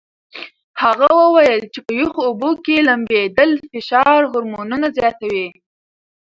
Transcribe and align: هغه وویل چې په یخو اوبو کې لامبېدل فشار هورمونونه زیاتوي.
هغه 0.81 1.09
وویل 1.21 1.61
چې 1.73 1.79
په 1.85 1.91
یخو 2.01 2.21
اوبو 2.29 2.51
کې 2.65 2.85
لامبېدل 2.87 3.51
فشار 3.71 4.19
هورمونونه 4.31 4.87
زیاتوي. 4.97 5.47